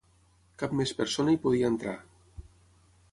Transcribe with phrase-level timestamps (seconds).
[0.61, 1.95] Cap més persona hi podia entrar.